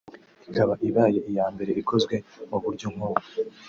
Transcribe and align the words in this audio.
Ikaba 0.47 0.73
ibaye 0.87 1.19
iya 1.31 1.45
mbere 1.53 1.71
ikozwe 1.81 2.15
mu 2.49 2.57
buryo 2.63 2.87
nk’ubu 2.93 3.23